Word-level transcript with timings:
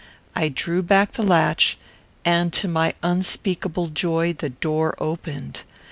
I 0.35 0.49
drew 0.49 0.81
back 0.81 1.11
the 1.11 1.21
latch, 1.21 1.77
and, 2.25 2.51
to 2.53 2.67
my 2.67 2.95
unspeakable 3.03 3.89
joy, 3.89 4.33
the 4.33 4.49
door 4.49 4.95
opened. 4.97 5.61